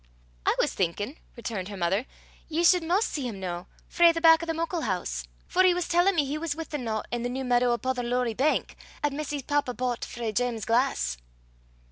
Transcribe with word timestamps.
"I 0.47 0.55
was 0.59 0.73
thinkin'," 0.73 1.17
returned 1.35 1.67
her 1.67 1.77
mother, 1.77 2.07
"ye 2.47 2.63
sud 2.63 2.81
'maist 2.81 3.07
see 3.07 3.27
him 3.27 3.39
noo 3.39 3.67
frae 3.87 4.11
the 4.11 4.19
back 4.19 4.41
o' 4.41 4.47
the 4.47 4.53
muckle 4.55 4.81
hoose; 4.81 5.25
for 5.45 5.61
he 5.61 5.75
was 5.75 5.87
tellin' 5.87 6.15
me 6.15 6.25
he 6.25 6.39
was 6.39 6.55
wi' 6.55 6.63
the 6.63 6.79
nowt' 6.79 7.05
i' 7.11 7.19
the 7.19 7.29
new 7.29 7.43
meadow 7.45 7.71
upo' 7.71 7.93
the 7.93 8.01
Lorrie 8.01 8.33
bank, 8.33 8.75
'at 9.03 9.13
missie's 9.13 9.43
papa 9.43 9.75
boucht 9.75 10.03
frae 10.03 10.31
Jeames 10.33 10.65
Glass." 10.65 11.17